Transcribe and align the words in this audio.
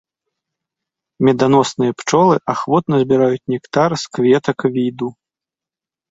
Меданосныя 1.27 1.91
пчолы 1.99 2.35
ахвотна 2.53 2.95
збіраюць 3.03 3.49
нектар 3.53 3.91
з 4.05 4.09
кветак 4.17 4.59
віду. 4.79 5.07